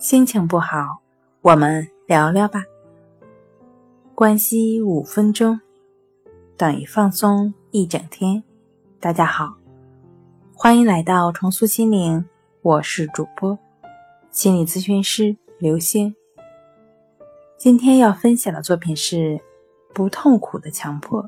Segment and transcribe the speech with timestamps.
[0.00, 1.02] 心情不好，
[1.42, 2.64] 我们聊聊吧。
[4.14, 5.60] 关系五分钟
[6.56, 8.42] 等于放松一整天。
[8.98, 9.58] 大家好，
[10.54, 12.24] 欢迎来到重塑心灵，
[12.62, 13.58] 我是主播
[14.30, 16.14] 心理咨询师刘星。
[17.58, 19.16] 今天要分享的作品是
[19.92, 21.22] 《不痛苦的强迫》。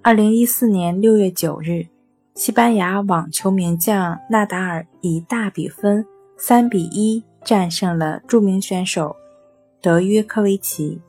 [0.00, 1.88] 二零一四年六月九日，
[2.36, 6.06] 西班牙网球名将纳达尔以大比分。
[6.36, 9.14] 三比一战胜了著名选手
[9.80, 11.00] 德约科维奇，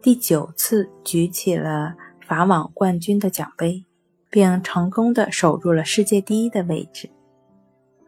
[0.00, 1.94] 第九次举起了
[2.26, 3.84] 法网冠军的奖杯，
[4.30, 7.10] 并成功的守住了世界第一的位置。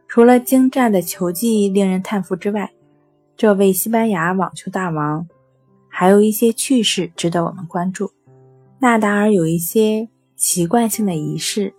[0.07, 2.71] 除了精湛的球技令人叹服之外，
[3.37, 5.27] 这位西班牙网球大王
[5.89, 8.13] 还有一些趣事值得我们关注。
[8.79, 11.75] 纳达尔有一些习惯性的仪式，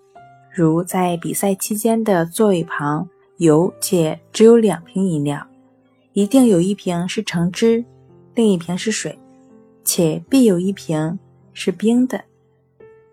[0.53, 3.07] 如在比赛期间的座位旁。
[3.37, 5.45] 有且只有两瓶饮料，
[6.13, 7.83] 一定有一瓶是橙汁，
[8.33, 9.19] 另一瓶是水，
[9.83, 11.19] 且必有一瓶
[11.53, 12.23] 是冰的。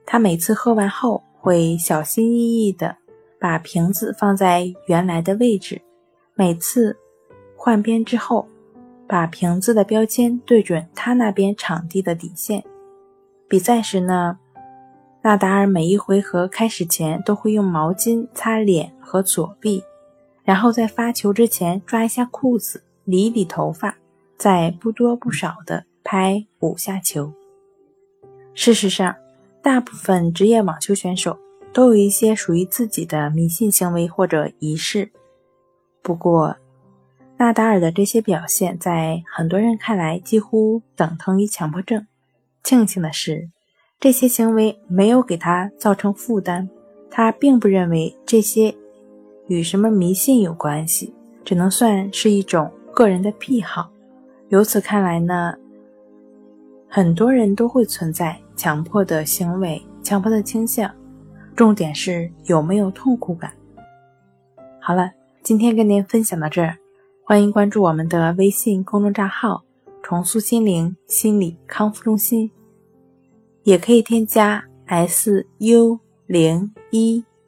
[0.06, 2.96] 他每次喝完后会小心翼翼地
[3.40, 5.82] 把瓶子放在原来的位置，
[6.34, 6.96] 每次
[7.56, 8.46] 换边之后，
[9.08, 12.62] 把瓶子的标签对准他那边场地的底线。
[13.48, 14.38] 比赛时呢，
[15.22, 19.82] 纳达尔每一回合开始前都会用毛巾擦脸和左臂。
[20.44, 23.96] 然后在发球之前抓一下裤子，理一理头发，
[24.36, 27.32] 再不多不少的拍五下球。
[28.54, 29.14] 事实上，
[29.62, 31.38] 大部分职业网球选手
[31.72, 35.10] 都有一些属于自己的迷信行为或者仪式。
[36.02, 36.56] 不过，
[37.36, 42.06] 纳达尔的这些表现在很多人看来几乎等同于强迫症。
[42.64, 43.48] 庆幸的是，
[44.00, 46.68] 这些行为没有给他造成负担，
[47.08, 48.74] 他并不认为这些。
[49.48, 51.12] 与什么迷信有关系？
[51.44, 53.90] 只能算是一种个人的癖好。
[54.48, 55.54] 由此看来呢，
[56.88, 60.90] 很多人都会存在强迫的行为、强迫的倾向。
[61.56, 63.52] 重点是有没有痛苦感。
[64.80, 65.10] 好了，
[65.42, 66.76] 今天跟您分享到这儿，
[67.24, 69.62] 欢迎关注我们的微信公众账号
[70.02, 72.50] “重塑心灵心理康复中心”，
[73.64, 77.24] 也可以添加 s u 零一。